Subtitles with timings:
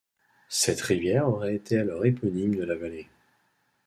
[0.49, 3.07] Cette rivière aurait été alors éponyme de la vallée.